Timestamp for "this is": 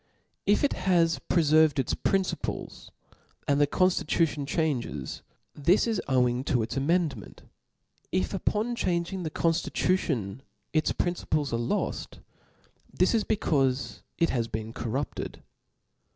12.91-13.23